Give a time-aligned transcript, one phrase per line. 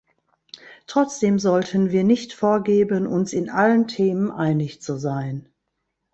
[0.87, 5.47] Trotzdem sollten wir nicht vorgeben, uns in allen Themen einig zu sein.